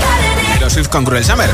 Los 0.61 0.73
Swift 0.73 0.89
con 0.89 1.05
Cruel 1.05 1.25
Summer. 1.25 1.49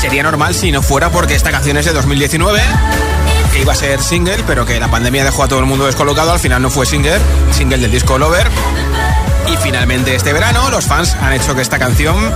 Sería 0.00 0.22
normal 0.22 0.54
si 0.54 0.72
no 0.72 0.80
fuera 0.80 1.10
porque 1.10 1.34
esta 1.34 1.50
canción 1.50 1.76
es 1.76 1.84
de 1.84 1.92
2019 1.92 2.62
que 3.52 3.60
iba 3.60 3.74
a 3.74 3.76
ser 3.76 4.02
single, 4.02 4.42
pero 4.46 4.64
que 4.64 4.80
la 4.80 4.90
pandemia 4.90 5.22
dejó 5.22 5.42
a 5.42 5.48
todo 5.48 5.60
el 5.60 5.66
mundo 5.66 5.84
descolocado. 5.84 6.32
Al 6.32 6.40
final 6.40 6.62
no 6.62 6.70
fue 6.70 6.86
single, 6.86 7.20
single 7.52 7.78
del 7.78 7.90
disco 7.90 8.18
Lover. 8.18 8.48
Y 9.52 9.56
finalmente 9.58 10.14
este 10.14 10.32
verano 10.32 10.70
los 10.70 10.86
fans 10.86 11.14
han 11.20 11.34
hecho 11.34 11.54
que 11.54 11.60
esta 11.60 11.78
canción 11.78 12.32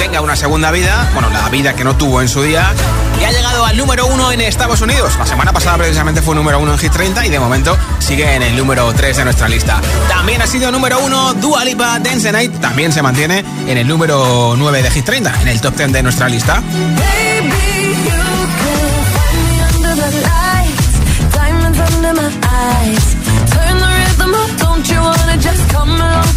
tenga 0.00 0.22
una 0.22 0.34
segunda 0.34 0.70
vida, 0.70 1.10
bueno, 1.12 1.28
la 1.28 1.46
vida 1.50 1.74
que 1.74 1.84
no 1.84 1.94
tuvo 1.94 2.22
en 2.22 2.28
su 2.28 2.42
día, 2.42 2.72
y 3.20 3.24
ha 3.24 3.30
llegado 3.30 3.66
al 3.66 3.76
número 3.76 4.06
uno 4.06 4.32
en 4.32 4.40
Estados 4.40 4.80
Unidos. 4.80 5.12
La 5.18 5.26
semana 5.26 5.52
pasada 5.52 5.76
precisamente 5.76 6.22
fue 6.22 6.34
número 6.34 6.58
uno 6.58 6.72
en 6.72 6.78
Hit 6.78 6.90
30 6.90 7.26
y 7.26 7.28
de 7.28 7.38
momento 7.38 7.76
sigue 7.98 8.34
en 8.34 8.42
el 8.42 8.56
número 8.56 8.90
3 8.94 9.18
de 9.18 9.24
nuestra 9.24 9.46
lista. 9.46 9.78
También 10.08 10.40
ha 10.40 10.46
sido 10.46 10.72
número 10.72 11.00
uno 11.00 11.34
Dua 11.34 11.66
Lipa 11.66 11.98
Dance 11.98 12.32
Night, 12.32 12.50
también 12.60 12.94
se 12.94 13.02
mantiene 13.02 13.44
en 13.66 13.76
el 13.76 13.86
número 13.86 14.54
9 14.56 14.82
de 14.82 14.90
Hit 14.90 15.04
30, 15.04 15.42
en 15.42 15.48
el 15.48 15.60
top 15.60 15.76
10 15.76 15.92
de 15.92 16.02
nuestra 16.02 16.30
lista. 16.30 16.62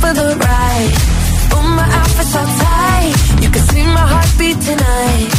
for 0.01 0.13
the 0.13 0.35
ride. 0.35 1.13
My 1.75 2.43
tight. 2.59 3.32
My 3.99 4.05
heartbeat 4.13 4.59
tonight. 4.69 5.29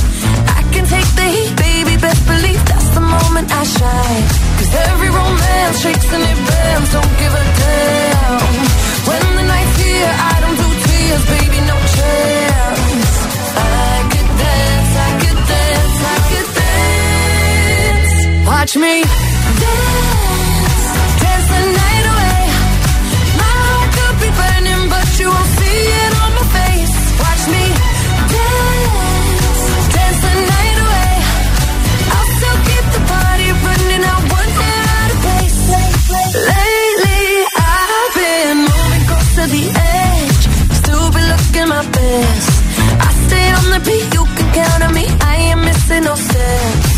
I 0.58 0.60
can 0.72 0.84
take 0.94 1.10
the 1.20 1.26
heat, 1.34 1.52
baby. 1.56 1.94
Best 2.00 2.22
believe 2.26 2.62
that's 2.70 2.90
the 2.96 3.00
moment 3.00 3.48
I 3.50 3.64
shine. 3.78 4.24
Cause 4.58 4.72
every 4.90 5.10
romance 5.20 5.76
shakes 5.82 6.08
and 6.16 6.22
it 6.32 6.38
bends. 6.48 6.88
Don't 6.96 7.14
give 7.22 7.34
a 7.42 7.44
damn. 7.60 8.42
When 9.08 9.22
the 9.38 9.44
night's 9.52 9.76
here, 9.82 10.12
I 10.32 10.34
don't 10.42 10.58
do 10.62 10.68
tears, 10.86 11.24
baby. 11.34 11.58
No 11.72 11.76
chance. 11.96 13.14
I 13.56 13.96
could 14.12 14.30
dance, 14.44 14.92
I 15.06 15.10
could 15.22 15.40
dance, 15.52 15.98
I 16.14 16.16
could 16.30 16.48
dance. 16.60 18.12
Watch 18.50 18.72
me 18.84 18.94
dance, 19.62 20.23
my 41.74 41.90
best. 41.90 42.50
I 43.00 43.10
stay 43.26 43.46
on 43.58 43.66
the 43.74 43.80
beat, 43.86 44.06
you 44.14 44.24
can 44.36 44.48
count 44.54 44.84
on 44.84 44.94
me. 44.94 45.06
I 45.20 45.34
ain't 45.46 45.60
missing 45.64 46.04
no 46.04 46.14
steps. 46.14 46.93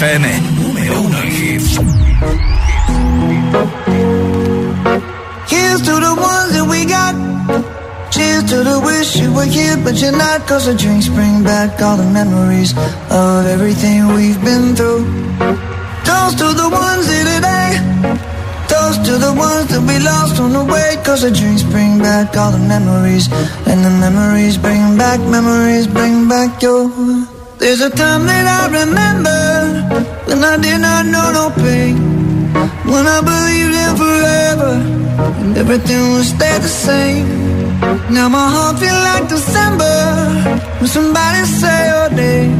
FM. 0.00 0.24
Número 0.56 1.02
uno 1.02 1.18
en 1.18 1.28
hits. 1.28 1.78
Here's 5.46 5.82
to 5.82 5.94
the 6.00 6.14
ones 6.16 6.52
that 6.56 6.66
we 6.66 6.86
got. 6.86 7.14
Cheers 8.10 8.44
to 8.44 8.64
the 8.64 8.80
wish 8.80 9.16
you 9.16 9.30
were 9.30 9.44
here, 9.44 9.76
but 9.84 10.00
you're 10.00 10.16
not. 10.16 10.46
Cause 10.48 10.64
the 10.64 10.74
drinks 10.74 11.08
bring 11.08 11.44
back 11.44 11.82
all 11.82 11.98
the 11.98 12.10
memories 12.18 12.72
of 13.10 13.44
everything 13.44 14.08
we've 14.16 14.42
been 14.42 14.74
through. 14.74 15.04
Toast 16.08 16.38
to 16.38 16.48
the 16.56 16.68
ones 16.72 17.04
here 17.12 17.26
today. 17.36 17.70
Toast 18.72 19.04
to 19.04 19.18
the 19.18 19.34
ones 19.36 19.68
that 19.68 19.84
we 19.84 19.98
lost 20.00 20.40
on 20.40 20.54
the 20.54 20.64
way. 20.64 20.96
Cause 21.04 21.20
the 21.28 21.30
drinks 21.30 21.62
bring 21.62 21.98
back 21.98 22.34
all 22.38 22.52
the 22.52 22.64
memories. 22.74 23.28
And 23.68 23.84
the 23.84 23.92
memories 24.00 24.56
bring 24.56 24.96
back, 24.96 25.20
memories 25.20 25.86
bring 25.86 26.26
back 26.26 26.62
your. 26.62 26.88
There's 27.58 27.82
a 27.82 27.90
time 27.90 28.24
that 28.24 28.46
I 28.48 28.80
remember 28.80 29.59
when 30.30 30.44
I 30.44 30.56
did 30.56 30.80
not 30.80 31.06
know 31.12 31.26
no 31.38 31.44
pain. 31.62 31.94
When 32.92 33.04
I 33.16 33.18
believed 33.30 33.76
in 33.84 33.92
forever 34.02 34.72
and 35.40 35.56
everything 35.58 36.00
would 36.12 36.24
stay 36.24 36.56
the 36.66 36.72
same. 36.86 37.26
Now 38.14 38.28
my 38.28 38.46
heart 38.54 38.78
feel 38.78 39.00
like 39.08 39.28
December 39.28 39.96
when 40.78 40.88
somebody 40.98 41.42
say 41.60 41.78
your 41.92 42.10
name. 42.22 42.54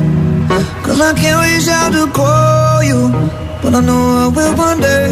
Cause 0.85 1.01
I 1.01 1.13
can't 1.15 1.39
reach 1.47 1.69
out 1.79 1.91
to 1.97 2.05
call 2.19 2.83
you, 2.91 3.01
but 3.63 3.73
I 3.79 3.81
know 3.89 4.03
I 4.25 4.27
will 4.37 4.55
one 4.69 4.81
day. 4.81 5.11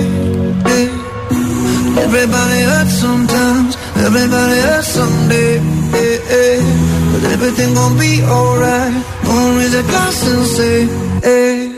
Everybody 2.06 2.60
hurts 2.70 2.94
sometimes, 3.04 3.76
everybody 4.06 4.58
hurts 4.68 4.88
someday. 4.98 5.54
But 7.12 7.22
everything 7.34 7.74
gon' 7.74 7.96
be 7.98 8.22
alright. 8.24 8.94
Gonna 9.24 9.58
raise 9.58 9.74
a 9.74 9.82
glass 9.82 10.26
and 10.26 10.46
say, 10.56 10.76
hey. 11.22 11.77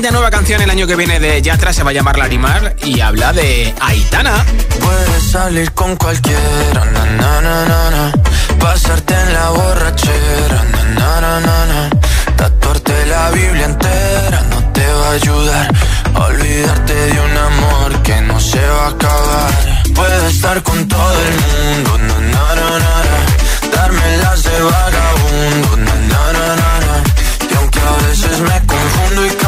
30, 0.00 0.12
nueva 0.12 0.30
canción 0.30 0.62
el 0.62 0.70
año 0.70 0.86
que 0.86 0.94
viene 0.94 1.18
de 1.18 1.42
Yatra, 1.42 1.72
se 1.72 1.82
va 1.82 1.90
a 1.90 1.92
llamar 1.92 2.18
Larimar 2.18 2.76
y 2.84 3.00
habla 3.00 3.32
de 3.32 3.74
Aitana. 3.80 4.44
Puedes 4.80 5.24
salir 5.32 5.72
con 5.72 5.96
cualquiera, 5.96 6.84
na, 6.84 7.04
na, 7.04 7.40
na, 7.90 8.12
pasarte 8.60 9.14
en 9.14 9.32
la 9.32 9.50
borrachera, 9.50 10.62
tatuarte 12.36 13.06
la 13.06 13.30
Biblia 13.30 13.64
entera 13.64 14.40
no 14.50 14.72
te 14.72 14.86
va 14.86 15.08
a 15.08 15.12
ayudar 15.12 15.74
a 16.14 16.20
olvidarte 16.26 16.94
de 16.94 17.20
un 17.20 17.36
amor 17.36 18.02
que 18.02 18.20
no 18.20 18.38
se 18.38 18.60
va 18.60 18.84
a 18.84 18.88
acabar. 18.90 19.52
Puedes 19.96 20.34
estar 20.34 20.62
con 20.62 20.86
todo 20.86 21.14
el 21.26 21.34
mundo, 21.40 21.98
darme 23.74 24.16
las 24.18 24.42
de 24.44 24.62
vagabundo, 24.62 25.78
y 27.50 27.54
aunque 27.56 27.80
a 27.80 28.08
veces 28.08 28.40
me 28.40 28.66
confundo 28.66 29.26
y 29.26 29.47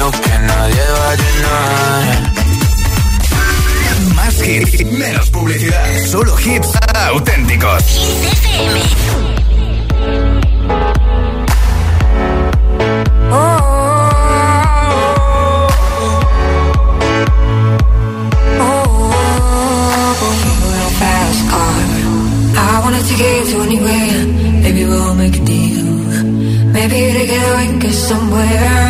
vacío 0.00 0.20
que 0.20 0.38
nadie 0.38 0.82
va 0.96 1.12
a. 1.12 1.94
Más 4.14 4.42
hits, 4.46 4.84
menos 4.92 5.30
publicidad. 5.30 6.06
Solo 6.06 6.38
hits 6.40 6.68
auténticos. 6.94 7.84
Take 23.20 23.52
you 23.52 23.60
anywhere, 23.62 24.26
maybe 24.62 24.84
we'll 24.84 25.14
make 25.14 25.36
a 25.36 25.44
deal. 25.44 25.84
Maybe 26.72 27.12
together 27.18 27.56
we 27.58 27.66
can 27.66 27.78
get 27.78 27.92
somewhere. 27.92 28.89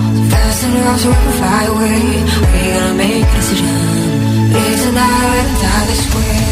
So 0.31 1.09
we 1.09 1.15
can 1.15 1.31
fly 1.33 1.63
away. 1.65 2.23
We're 2.41 2.79
gonna 2.79 2.93
make 2.93 3.23
a 3.23 3.35
decision. 3.35 3.67
Live 4.53 4.81
tonight 4.83 5.35
and 5.41 5.61
die 5.61 5.85
this 5.87 6.15
way. 6.15 6.50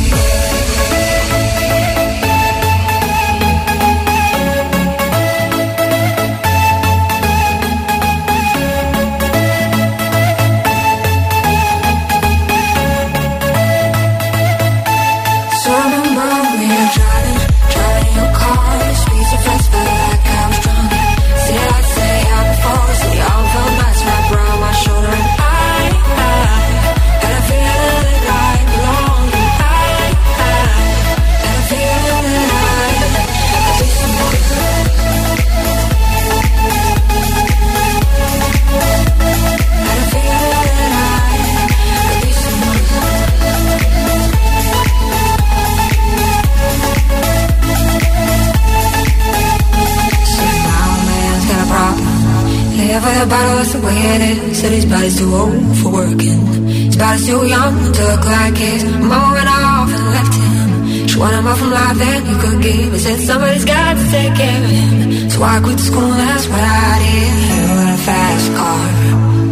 Too 55.17 55.33
old 55.33 55.77
for 55.79 55.91
working. 55.91 56.41
His 56.89 56.97
body's 56.97 57.25
too 57.25 57.45
young 57.47 57.75
to 57.95 58.01
look 58.09 58.25
like 58.25 58.57
his. 58.57 58.83
Mama 58.83 59.33
went 59.37 59.49
off 59.49 59.89
and 59.97 60.05
left 60.15 60.33
him. 60.43 61.07
She 61.07 61.17
wanted 61.17 61.41
more 61.41 61.55
from 61.55 61.71
life 61.71 61.97
than 61.97 62.19
he 62.29 62.35
could 62.43 62.61
give. 62.61 62.93
He 62.93 62.99
said 62.99 63.19
somebody's 63.19 63.65
got 63.65 63.97
to 63.97 64.03
take 64.11 64.33
care 64.35 64.63
of 64.63 64.69
him. 64.69 65.29
So 65.29 65.37
I 65.41 65.59
quit 65.65 65.79
school, 65.79 66.11
that's 66.21 66.45
what 66.51 66.59
I 66.61 66.93
did. 67.05 67.33
You 67.49 67.63
got 67.79 67.93
a 67.95 68.01
fast 68.07 68.47
car. 68.59 68.85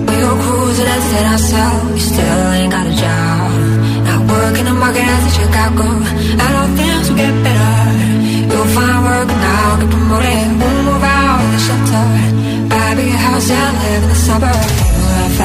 We 0.07 0.15
go 0.25 0.31
cruising 0.43 0.89
and 0.95 1.03
set 1.09 1.25
ourselves. 1.33 1.89
You 1.97 2.03
still 2.11 2.47
ain't 2.57 2.71
got 2.75 2.85
a 2.85 2.95
job. 3.05 3.49
Not 4.07 4.21
working 4.29 4.65
the 4.69 4.75
market 4.83 5.05
as 5.15 5.23
a 5.25 5.31
Chicago. 5.39 5.85
I 6.43 6.47
know 6.53 6.65
things 6.77 7.05
will 7.09 7.19
get 7.23 7.33
better. 7.47 7.77
You'll 8.51 8.71
find 8.77 8.99
work 9.09 9.29
now, 9.31 9.79
get 9.79 9.89
promoted. 9.95 10.47
We'll 10.59 10.83
move 10.91 11.03
out 11.03 11.39
of 11.39 11.49
the 11.55 11.61
shelter. 11.65 12.05
Buy 12.69 12.85
a 12.91 12.95
bigger 12.99 13.21
house 13.25 13.49
and 13.49 13.73
live 13.83 14.03
in 14.03 14.09
the 14.09 14.19
suburbs. 14.27 14.96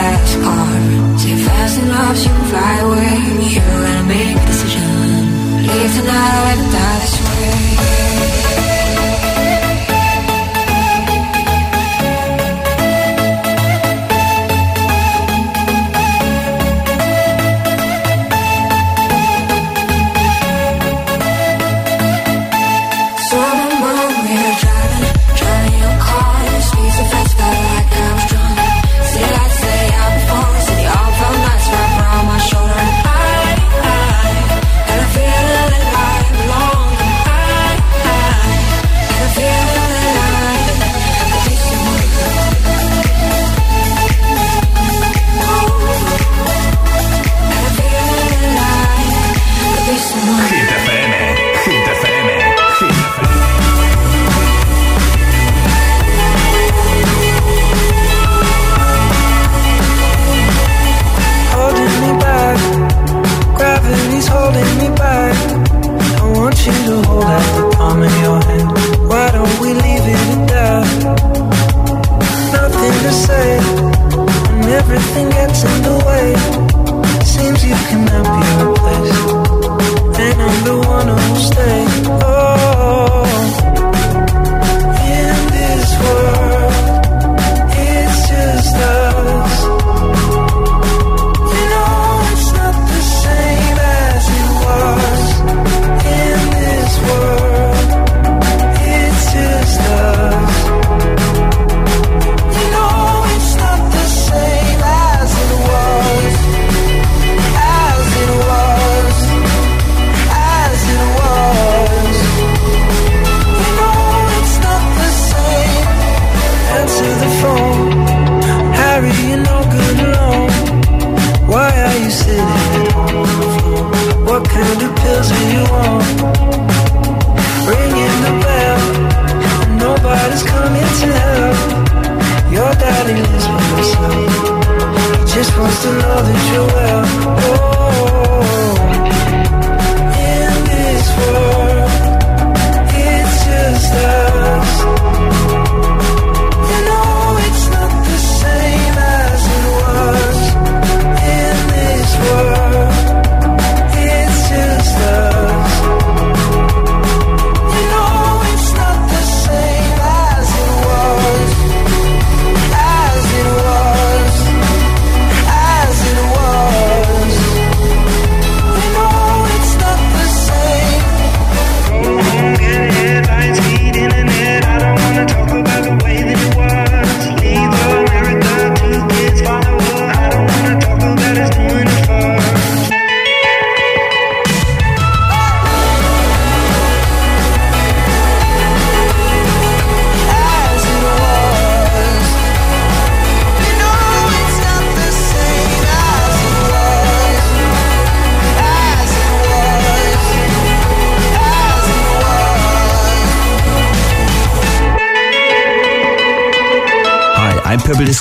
Fast 0.03 0.35
car. 0.43 1.19
Say 1.21 1.37
fast 1.47 1.79
enough 1.81 2.17
you 2.25 2.31
can 2.37 2.45
fly 2.51 2.75
away. 2.87 3.15
You 3.55 3.61
gotta 3.61 4.03
make 4.09 4.37
a 4.37 4.47
decision. 4.47 5.23
Leave 5.63 5.95
tonight 5.97 6.43
ever 6.53 6.69
die 6.75 6.99
this 7.03 7.22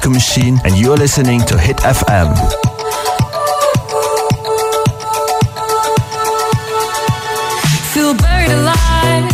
Disco 0.01 0.13
Machine, 0.13 0.59
and 0.63 0.75
you're 0.79 0.97
listening 0.97 1.41
to 1.41 1.59
Hit 1.59 1.77
FM. 1.77 2.33
Feel 7.93 8.15
buried 8.15 8.49
alive. 8.49 9.29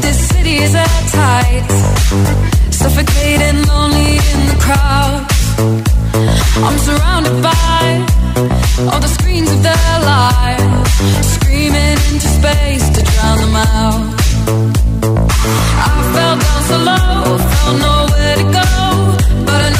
This 0.00 0.28
city 0.28 0.58
is 0.58 0.76
at 0.76 1.02
tight. 1.10 1.66
Suffocating, 2.70 3.66
lonely 3.66 4.18
in 4.30 4.40
the 4.50 4.58
crowd. 4.60 5.26
I'm 6.66 6.78
surrounded 6.78 7.42
by 7.42 8.06
all 8.92 9.00
the 9.00 9.12
screens 9.18 9.50
of 9.50 9.60
their 9.64 9.94
lives, 10.06 10.92
screaming 11.34 11.98
into 12.10 12.28
space 12.38 12.88
to 12.90 13.02
drown 13.02 13.38
them 13.38 13.56
out. 13.56 14.14
I 15.82 16.12
fell 16.14 16.36
down 16.38 16.62
so 16.70 16.76
low, 16.78 17.38
felt 17.38 17.78
nowhere 17.80 18.09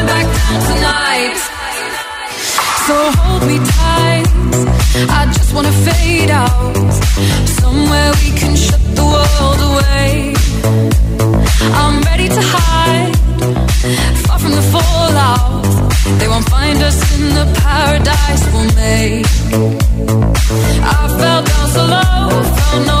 coming 0.00 0.06
back 0.06 0.26
down 0.36 0.60
tonight. 0.70 1.36
So 2.86 2.94
hold 3.20 3.42
me 3.46 3.58
tight. 3.58 4.26
I 5.10 5.26
just 5.32 5.54
wanna 5.54 5.72
fade 5.72 6.30
out. 6.30 6.76
Somewhere 7.60 8.12
we 8.22 8.30
can 8.40 8.56
shut 8.56 8.82
the 8.94 9.04
world 9.14 9.60
away. 9.70 10.34
I'm 11.82 12.02
ready 12.02 12.28
to 12.28 12.42
hide, 12.54 13.14
far 14.24 14.38
from 14.38 14.52
the 14.52 14.66
fallout. 14.72 15.64
They 16.18 16.28
won't 16.28 16.48
find 16.48 16.78
us 16.82 16.98
in 17.16 17.34
the 17.38 17.46
paradise 17.62 18.42
we'll 18.52 18.72
make. 18.84 19.26
I 20.82 21.00
fell 21.18 21.42
down 21.50 21.66
so 21.74 21.82
low, 21.94 22.42
found 22.56 22.86
nowhere 22.86 22.99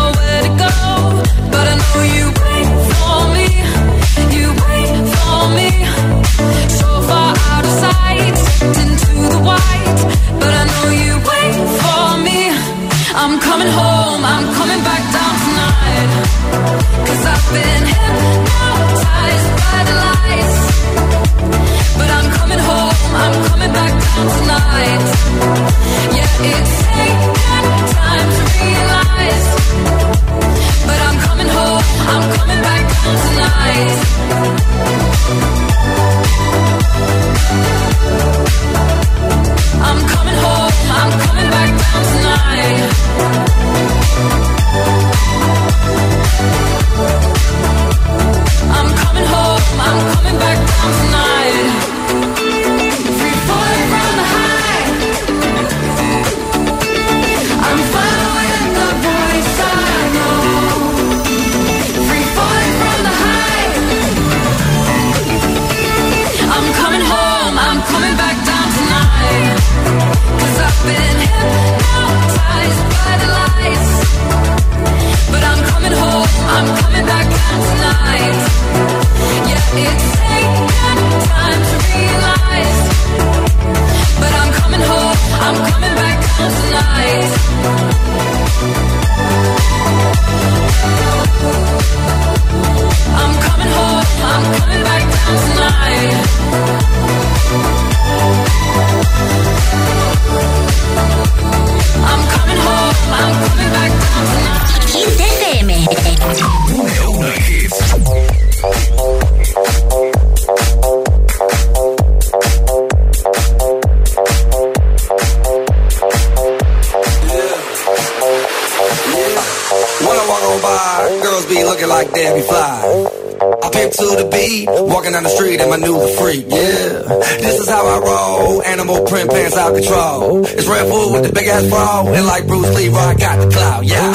be 122.12 122.20
looking 122.20 122.34
like 122.34 122.34
Debbie 122.34 122.42
Fly. 122.42 123.10
I 123.40 123.70
pimp 123.70 123.92
to 123.92 124.06
the 124.20 124.28
beat, 124.28 124.68
walking 124.68 125.12
down 125.12 125.22
the 125.22 125.30
street 125.30 125.60
and 125.60 125.70
my 125.70 125.76
new 125.76 125.96
freak, 126.16 126.44
yeah. 126.48 127.08
This 127.40 127.60
is 127.60 127.68
how 127.68 127.86
I 127.86 127.98
roll, 128.00 128.62
animal 128.62 129.04
print 129.06 129.30
pants 129.30 129.56
out 129.56 129.74
control. 129.74 130.44
It's 130.44 130.66
Redfoo 130.68 131.12
with 131.12 131.24
the 131.24 131.32
big 131.32 131.48
ass 131.48 131.66
bra, 131.68 132.04
and 132.06 132.26
like 132.26 132.46
Bruce 132.46 132.68
Lee, 132.76 132.88
I 132.90 133.14
got 133.14 133.40
the 133.40 133.48
clout, 133.50 133.84
yeah. 133.84 134.12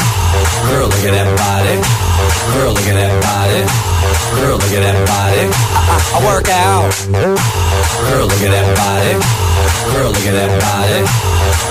Girl, 0.70 0.88
look 0.88 1.06
at 1.06 1.14
that 1.14 1.30
body. 1.38 1.76
Girl, 2.54 2.74
look 2.74 2.86
at 2.86 2.98
that 2.98 3.16
body. 3.26 3.62
Girl, 4.42 4.58
look 4.58 4.74
at 4.78 4.84
that 4.86 5.00
body. 5.10 5.46
I, 5.50 5.82
I, 5.90 5.98
I 6.14 6.20
work 6.26 6.48
out. 6.50 6.90
Girl, 8.10 8.26
look 8.30 8.44
at 8.46 8.52
that 8.54 8.70
body. 8.78 9.14
Girl, 9.94 10.10
look 10.10 10.26
at 10.26 10.36
that 10.38 10.54
body. 10.62 11.35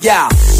Yeah, 0.00 0.28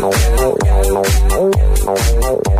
no, 0.00 0.08
no, 0.08 0.56
no, 0.88 1.02
no, 1.28 1.50
no, 1.84 1.94
no, 2.20 2.59